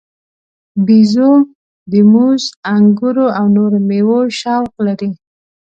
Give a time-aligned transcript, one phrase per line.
[0.85, 1.31] بیزو
[1.91, 5.11] د موز، انګورو او نورو میوو شوق لري.